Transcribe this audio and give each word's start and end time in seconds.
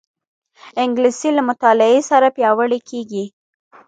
انګلیسي 0.83 1.29
له 1.37 1.41
مطالعې 1.49 2.01
سره 2.09 2.27
پیاوړې 2.35 2.79
کېږي 2.89 3.25